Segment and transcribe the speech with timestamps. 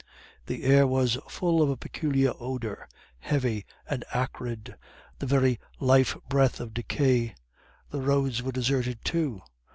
[0.47, 4.75] The air was full of a peculiar odour, heavy and acrid,
[5.19, 7.35] the very life breath of decay.
[7.91, 9.43] The roads were deserted too.